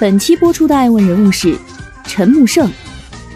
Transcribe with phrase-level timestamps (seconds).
[0.00, 1.58] 本期播出的爱问人物是
[2.04, 2.70] 陈木胜，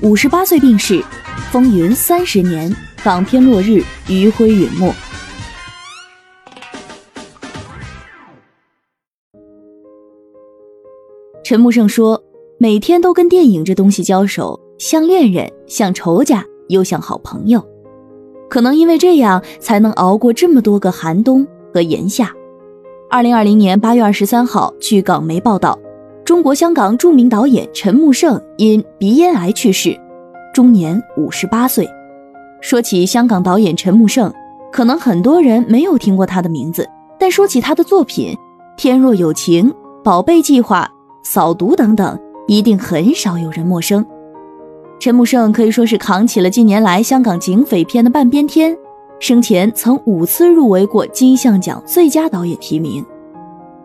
[0.00, 1.02] 五十八岁病逝，
[1.50, 2.72] 风云三十年，
[3.02, 4.94] 港片落日，余晖陨没。
[11.42, 12.22] 陈木胜说
[12.58, 17.60] ：“每天都跟电影这东西交手，像恋人，像仇家，又像好朋友。
[18.48, 21.44] 可能因为这样，才能熬过这么多个寒冬
[21.74, 22.32] 和炎夏。”
[23.10, 25.76] 二零二零年八月二十三号，据港媒报道，
[26.24, 29.98] 中国香港著名导演陈木胜因鼻咽癌去世，
[30.54, 31.88] 终年五十八岁。
[32.60, 34.32] 说起香港导演陈木胜，
[34.70, 38.32] 可能很多人没有听过他的名字，但说起他的作品
[38.76, 39.68] 《天若有情》
[40.04, 40.88] 《宝贝计划》。
[41.24, 44.04] 扫毒等等，一定很少有人陌生。
[44.98, 48.76] 陈木胜可以说是扛起了近年来香港警匪片的半边天，
[49.20, 53.04] 生前曾五次入围过金像奖最佳导演提名。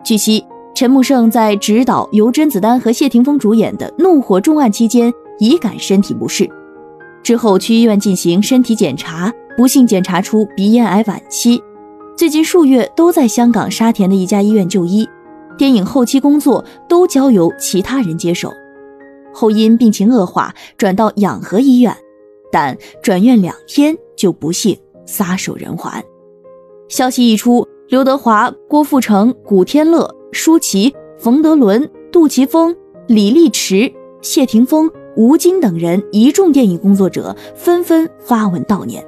[0.04, 6.48] 据悉，陈木胜在执导由甄子丹和谢霆锋主演的《怒火重案》期间，已感身体不适，
[7.22, 11.60] 之后去医院进行身体检查，不幸检查出鼻咽癌晚期，
[12.16, 15.08] 最近数月都在香港沙田的一家医院就医。
[15.56, 18.52] 电影后期工作都交由其他人接手，
[19.34, 21.92] 后因病情恶化转到养和医院，
[22.52, 25.92] 但转院两天就不幸撒手人寰。
[26.88, 30.08] 消息一出，刘德华、郭富城、古天乐、
[30.38, 32.74] 舒淇、冯德伦、杜琪峰、
[33.08, 39.04] 李立池、谢霆锋、吴京等人一众电影工作者纷纷发文悼念。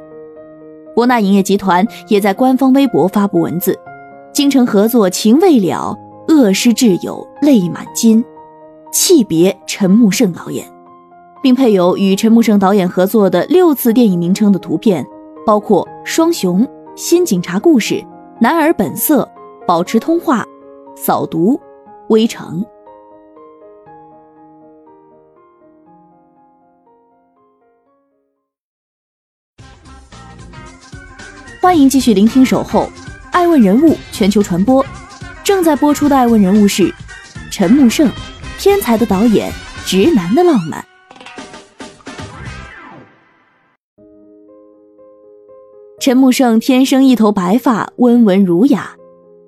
[0.93, 3.79] 博纳影业集团也在官方微博发布文字
[4.35, 5.97] ：“京城合作情未了。”
[6.27, 8.25] 恶失挚友泪满襟，
[8.93, 10.65] 泣别陈木胜导演，
[11.41, 15.07] 并配有与陈木胜导演合作的六次电影名称的图片，
[15.47, 16.63] 包括《双雄》
[16.97, 17.95] 《新警察故事》
[18.41, 19.23] 《男儿本色》
[19.67, 20.43] 《保持通话》
[20.97, 21.55] 《扫毒》
[22.09, 22.63] 《微城》。
[31.61, 32.81] 欢迎继续聆听《守候》，
[33.33, 34.85] 爱问人物全球传播。
[35.45, 36.93] 正在播出的爱问人物是
[37.51, 38.11] 陈木胜，
[38.59, 39.53] 天才的导演，
[39.85, 40.85] 直男的浪漫。
[45.99, 48.97] 陈木胜天生一头白发，温文儒雅，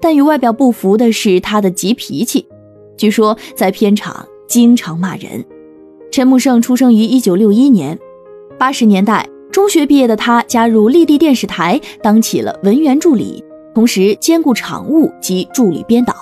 [0.02, 2.44] 但与外表不符的是他的急脾气。
[2.96, 5.42] 据说在片场经常骂人。
[6.10, 7.98] 陈木胜出生于一九六一年，
[8.58, 13.42] 八十年代中学毕业的他加入立地电视台，当起了文员助理。
[13.74, 16.14] 同时兼顾场务及助理编导。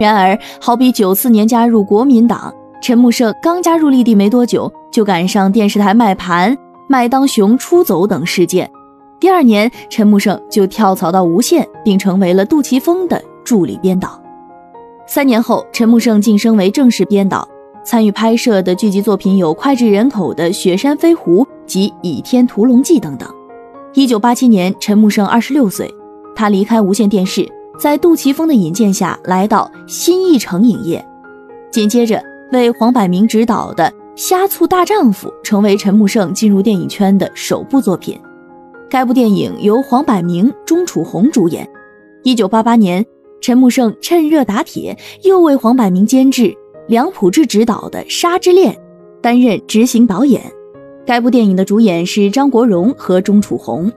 [0.00, 6.56] 然而，好比九四年加入国民党，陈木胜刚加入立地没多久，就赶上电视台卖盘、
[6.88, 8.70] 麦当雄出走等事件。
[9.18, 14.20] 第二年，陈木胜就跳槽到无线，并成为了杜琪峰的助理编导。
[15.06, 17.48] 三年后，陈木胜晋升为正式编导，
[17.82, 23.26] 参与拍摄的剧集作品有脍炙人口的《雪山飞狐》及《倚天屠龙记》等等。
[23.94, 25.92] 一九八七年，陈木胜二十六岁。
[26.34, 31.02] 他离开无线电视，在杜琪峰的引荐下来到新艺城影业，
[31.70, 32.22] 紧接着
[32.52, 33.84] 为黄百鸣执导的
[34.14, 38.20] 《虾醋大丈夫》成为陈木胜进入电影圈的首部作品。
[38.88, 41.68] 该部电影由黄百鸣、钟楚红主演。
[42.22, 43.04] 一九八八年，
[43.40, 48.72] 陈木胜趁热打铁，又为黄百鸣监制、梁普志执导的《杀之恋》
[49.20, 50.40] 担任执行导演。
[51.04, 53.90] 该部电影的主演是张国荣和钟楚红。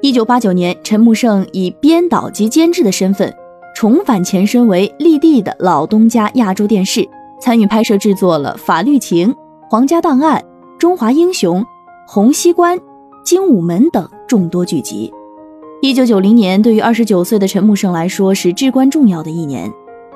[0.00, 3.32] 一九八九年，陈木胜以编导及监制的身份
[3.76, 7.06] 重返前身为立地的老东家亚洲电视，
[7.40, 9.28] 参与拍摄制作了《法律情》
[9.68, 10.42] 《皇家档案》
[10.78, 11.60] 《中华英雄》
[12.06, 12.78] 《洪熙官》
[13.24, 15.10] 《精武门》等众多剧集。
[15.80, 19.72] 一九九零年对于二十九岁的陈木胜来说是至关重要的一年，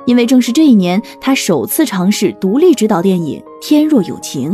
[0.07, 4.53] 因为正是这一年，他首次尝试独立执导电影《天若有情》。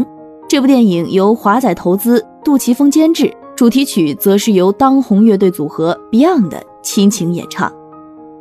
[0.49, 3.33] 这部电影由华仔投资，杜琪峰监制。
[3.56, 6.53] 主题曲则是由当红乐队组合 Beyond
[6.83, 7.73] 亲情演唱。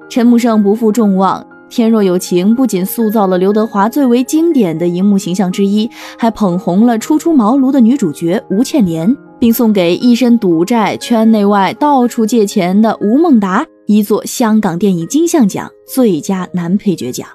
[0.10, 1.40] 陈木胜不负众望，
[1.70, 17.28] 《天若有情》不仅塑造了刘德华最为经典的荧幕形象之一，还捧红了初出茅庐的女主角吴倩莲，并送给一身赌债、圈内外到处借钱的吴孟达一座香港电影金像奖最佳男配角奖。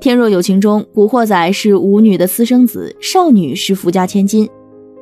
[0.00, 4.48] 天若有情》中，古惑仔是舞女的私生子，少女是富家千金。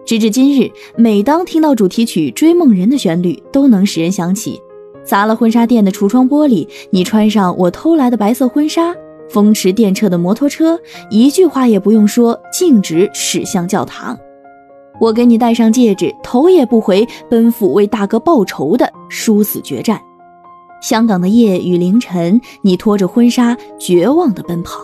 [0.06, 4.58] 直至今日，每当听到主题曲《追梦人》的旋律，都能使人想起
[5.05, 8.96] 砸了婚纱店的橱窗玻璃，你穿上我偷来的白色婚纱，
[9.29, 10.81] 风驰电掣的摩托车，
[11.11, 14.19] 一句话也不用说，径直驶向教堂。
[15.00, 19.99] 我给你戴上戒指，头也不回，奔赴为大哥报仇的殊死决战。
[20.82, 24.81] 香港的夜与凌晨，你拖着婚纱，绝望的奔跑。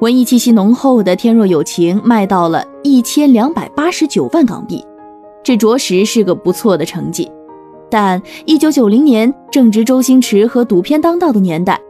[0.00, 4.84] 文艺气息浓厚的《天若有情》卖到了一千两百八十九万港币，
[5.42, 7.30] 这着实是个不错的成绩。
[7.90, 11.80] 但一九九零年正值周星驰和赌片当道的年代，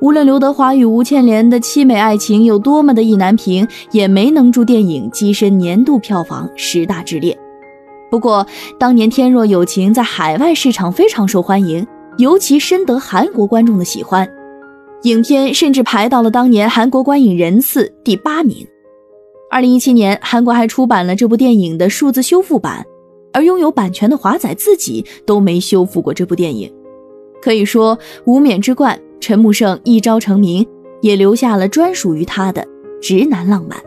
[0.00, 7.36] 无论刘德华与吴倩莲的凄美爱情有多么的意难平，也没能助电影跻身年度票房十大之列。
[8.08, 8.46] 不过，
[8.78, 11.84] 当年《天若有情》在海外市场非常受欢迎，
[12.16, 14.28] 尤其深得韩国观众的喜欢。
[15.02, 18.64] 影片甚至排到了当年韩国观影人次第八名。
[19.50, 22.86] 二零一七年，韩国还出版了这部电影的数字修复版，
[23.32, 26.72] 而拥有版权的华仔自己都没修复过这部电影。
[27.42, 30.66] 可以说，无冕之冠陈木胜一朝成名，
[31.00, 32.66] 也留下了专属于他的
[33.00, 33.78] 直男浪漫。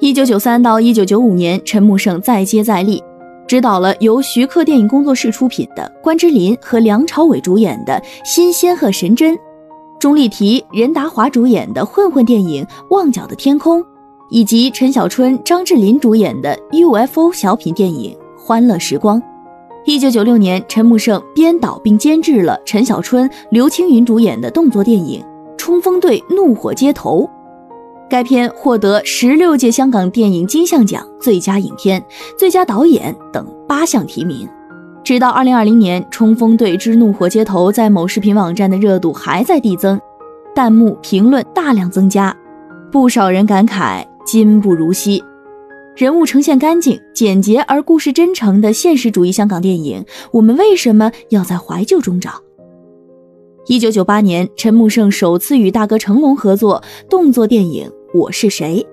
[0.00, 3.02] 一九九三到一九九五年，陈木胜再接再厉，
[3.46, 9.34] 执导了由徐克电影工作室出品的关之琳和梁朝伟主演的《新仙鹤神针》。
[10.00, 13.80] 钟丽缇、任达华主演的混混电影《旺角的天空》，
[14.28, 19.18] 以及陈小春、张智霖主演的 UFO 小品电影《欢乐时光》。
[19.86, 25.20] 一九九六年，陈木胜编导并监制了陈小春、刘青云主演的动作电影
[25.58, 27.22] 《冲锋队怒火街头》。
[28.08, 32.02] 该片获得十六届香港电影金像奖最佳影片、
[32.38, 34.48] 最佳导演等八项提名。
[35.02, 40.00] 直到二零二零年，《冲锋队之怒火街头》在某视频网站的热度还在递增，
[40.54, 42.34] 弹幕评论大量增加，
[42.90, 45.22] 不少人感慨今不如昔。
[45.96, 52.32] 人物呈现干净、简洁而故事真诚的现实主义香港电影，我们为什么要在怀旧中找？
[53.68, 57.88] 一九九八年，陈木胜首次与大哥成龙合作动作电影
[58.18, 58.84] 《我是谁》，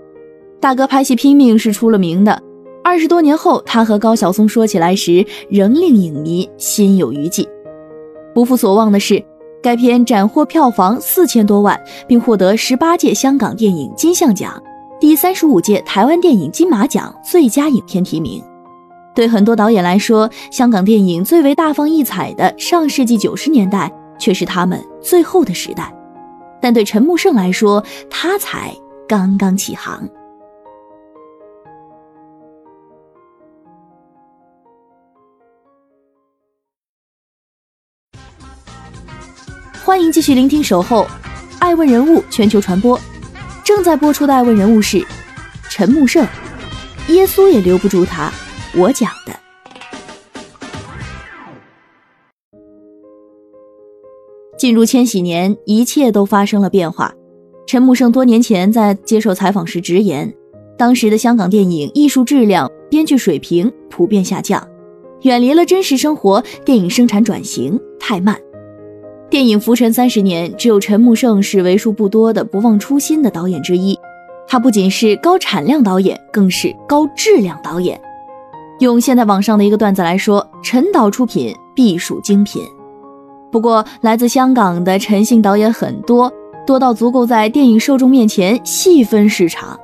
[0.59, 2.39] 大哥拍戏拼命是出了名的。
[2.83, 7.49] 二十多年后，他和高晓松说起来时，仍令影迷心有余悸。
[8.35, 9.23] 不负所望的是，
[9.63, 14.61] 该片斩获票房四千多万，并获得十八届香港电影金像奖、
[15.01, 18.39] 第三十五届台湾电影金马奖最佳影片提名。
[19.15, 25.91] 对很多导演来说，香港电影最为大放异彩的上世纪九十年代，却是他们最后的时代。
[26.61, 28.71] 但对陈木胜来说，他才
[29.07, 30.07] 刚刚起航。
[39.83, 41.05] 欢迎继续聆听《守候》，
[41.57, 42.99] 爱问人物全球传播，
[43.73, 45.01] 正在播出的爱问人物是
[45.69, 46.27] 陈木胜。
[47.07, 48.29] 耶稣也留不住他，
[48.75, 49.33] 我讲的。
[54.57, 57.13] 进入千禧年，一切都发生了变化。
[57.65, 60.35] 陈木胜多年前在接受采访时直言，
[60.77, 64.67] 当时的香港电影艺术质量、编剧水平普遍下降，
[65.21, 68.37] 远离了真实生活，电影生产转型太慢。
[69.31, 73.97] 电影浮沉三十年，只有陈木胜是为数不多的不忘初心的导演之一。
[74.45, 77.97] 他不仅是高产量导演，更是高质量导演。
[78.81, 82.61] 用现在网上的一个段子来说，陈导出品必属精品。
[83.49, 86.29] 不过，来自香港的陈姓导演很多，
[86.67, 89.79] 多到足够在电影受众面前细分市场。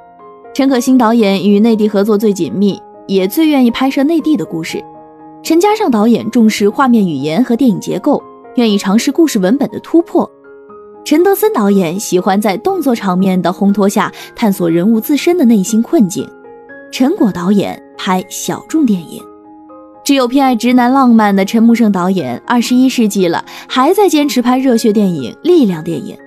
[0.54, 2.78] 陈可辛导演与内地合作最紧密，
[3.08, 4.84] 也最愿意拍摄内地的故事。
[5.42, 8.22] 陈嘉上导演重视画面语言和电影结构。
[8.58, 10.30] 愿意尝试故事文本的突破。
[11.06, 16.28] 陈德森导演喜欢在动作场面的烘托下探索人物自身的内心困境。
[16.92, 19.24] 陈果导演拍小众电影。
[20.04, 26.18] 只有偏爱直男浪漫的陈木胜导演，二十一世纪了还在坚持拍热血电影、力量电影。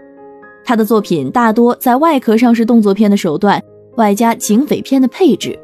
[0.65, 3.61] 他的作品大多在外壳上是动作片的手段，
[3.97, 5.59] 外加警匪片的配置，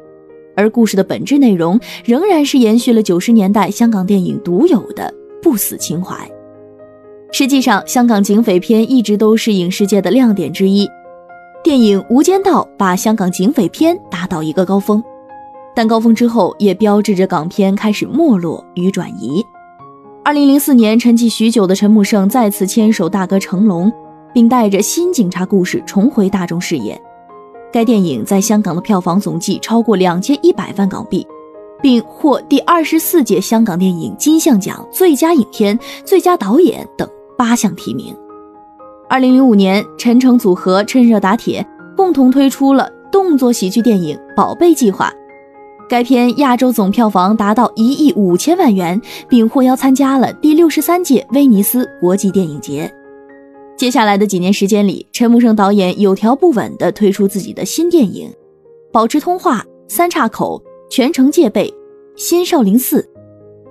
[0.55, 6.29] 而故事的本质内容仍然是延续了九十年代香港电影独有的不死情怀。
[7.31, 10.87] 实际上，香港警匪片一直都是影视界的亮点之一。
[11.63, 15.03] 电影《无间道》把香港警匪片打到一个高峰，
[15.75, 19.43] 但高峰之后也标志着港片开始没落与转移。
[20.23, 23.91] 二零零四年，沉寂许久的陈木胜再次牵手大哥成龙，
[24.33, 26.99] 并带着新警察故事重回大众视野。
[27.71, 31.27] 该电影在香港的票房总计超过两千一百万港币。
[31.79, 38.15] 并获第二十四届香港电影金像奖最佳影片、最佳导演等八项提名。
[39.09, 41.65] 二零零五年，陈诚组合趁热打铁，
[41.95, 45.09] 共同推出了动作喜剧电影《宝贝计划》。
[45.89, 52.93] 该片亚洲总票房达到一亿五千万元，并获邀参加了第六十三届威尼斯国际电影节。
[53.77, 58.29] 接下来的几年时间里，陈木胜导演有条不紊地推出自己的新电影，
[58.91, 60.61] 《保持通话》《三岔口》
[60.93, 61.69] 《全城戒备》
[62.17, 63.01] 《新少林寺》。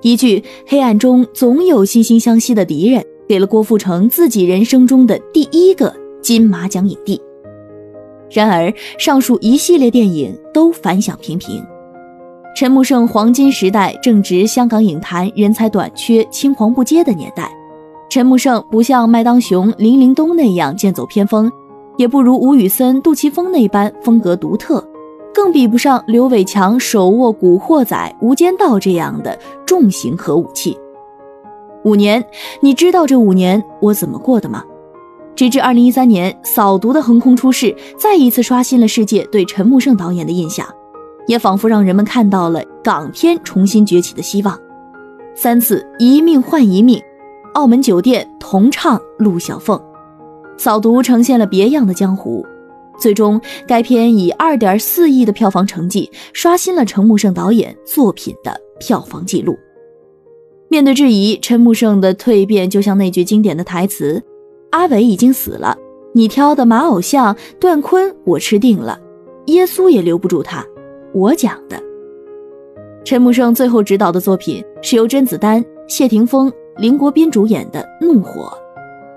[0.00, 7.20] 一句“黑暗中总有惺惺相惜的敌人”，给了郭富城自己人生中的第一个金马奖影帝。
[8.30, 11.64] 然而，上述一系列电影都反响平平。
[12.56, 17.50] 陈木胜黄金时代正值香港影坛人才短缺、青黄不接的年代。
[18.08, 21.50] 陈木胜不像麦当雄、林岭东那样剑走偏锋，
[21.96, 24.82] 也不如吴宇森、杜琪峰那般风格独特，
[25.34, 30.76] 更比不上刘伟强手握《古惑仔》《无间道》这样的重型核武器。
[31.86, 32.26] 五年，
[32.60, 34.64] 你知道这五年我怎么过的吗？
[35.36, 40.66] 直至二零一三年，《扫毒》的横空出世，再一次刷新了世界对陈木胜导演的印象。
[41.28, 44.58] 也仿佛让人们看到了港片重新崛起的希望。
[45.36, 47.00] 三次一命换一命，
[47.54, 49.80] 澳门酒店同唱陆小凤，
[50.56, 52.44] 扫毒呈现了别样的江湖。
[52.98, 59.56] 最终，该片以二点四亿的票房成绩，刷新了陈木胜导演作品的票房纪录。
[60.68, 64.22] 面对质疑，陈木胜的蜕变就像那句经典的台词
[64.72, 65.76] ：“阿伟已经死了，
[66.12, 68.98] 你挑的马偶像段坤我吃定了，
[69.46, 70.64] 耶稣也留不住他。”
[71.14, 71.80] 我讲的，
[73.04, 78.52] 陈木胜最后执导的作品是由甄子丹、谢霆锋、林国斌主演的《怒火》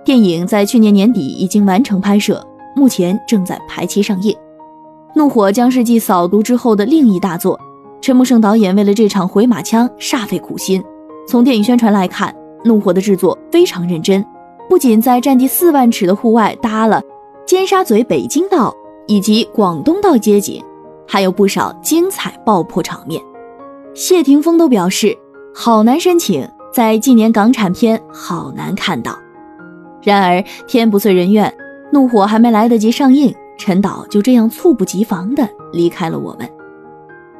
[0.05, 4.31] 电影，在去年年底已经完成拍摄，目前正在排期上映。
[5.15, 7.59] 《怒火》将是继《扫毒》之后的另一大作。
[7.99, 10.81] 陈木胜导演为了这场回马枪煞费苦心。
[11.29, 12.33] 从电影宣传来看，
[12.65, 14.25] 《怒火》的制作非常认真，
[14.67, 16.99] 不仅在占地四万尺的户外搭了
[17.45, 20.59] 尖沙咀北京道以及广东道街景。
[21.07, 23.21] 还有不少精彩爆破场面，
[23.93, 25.15] 谢霆锋都表示
[25.53, 29.15] 好难申请，在近年港产片好难看到。
[30.01, 31.53] 然而天不遂人愿，
[31.91, 36.49] 怒火还没来得及上映，陈导就这样猝不及防地离开了我们。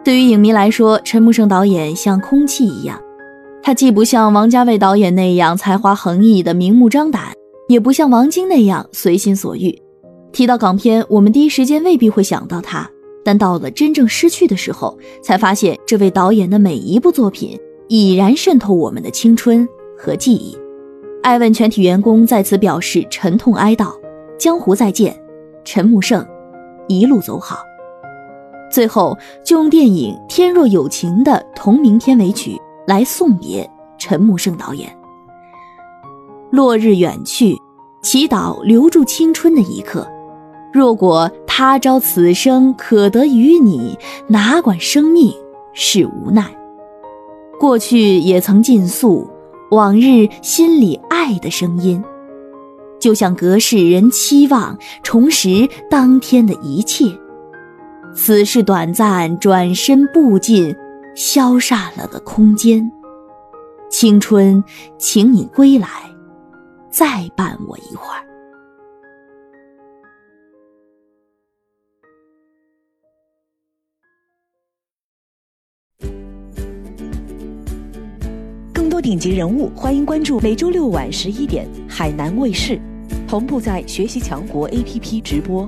[0.03, 2.99] 对于影迷来说，陈木胜导演像空气一样，
[3.69, 7.33] 他既不像王家卫导演那样才华横溢的明目张胆，
[7.67, 9.79] 也不像王晶那样随心所欲。
[10.31, 12.89] 提到港片，我们第一时间未必会想到他。
[13.23, 17.55] 但到了真正失去的时候，才发现这位导演的每一部作品
[17.87, 20.57] 已然渗透我们的青春和记忆。
[21.21, 23.93] 爱问全体员工在此表示沉痛哀悼，
[24.39, 25.15] 江湖再见，
[25.63, 26.25] 陈木胜，
[26.87, 27.59] 一路走好。
[28.71, 32.59] 最后就用电影《天若有情》的同名片尾曲
[32.89, 33.69] 来送别
[33.99, 34.91] 陈木胜导演。
[36.49, 37.55] 落日远去，
[38.01, 40.07] 祈祷留住青春的一刻。
[40.73, 45.31] 若果他朝此生可得与你，哪管生命
[45.71, 46.43] 是无奈。
[47.59, 49.29] 过去也曾尽诉
[49.69, 52.03] 往日心里爱的声音，
[52.99, 57.05] 就像隔世人期望重拾当天的一切。
[58.15, 60.75] 此事短暂，转身步进
[61.19, 62.89] 消煞了的空间。
[63.91, 64.63] 青春，
[64.97, 65.87] 请你归来，
[66.89, 68.23] 再伴我一会儿。
[78.73, 82.79] 更多顶级人物，欢迎关注每周六晚十一点海南卫视，
[83.27, 85.67] 同步在学习强国 APP 直播。